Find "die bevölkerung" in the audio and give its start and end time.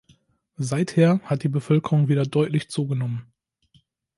1.43-2.07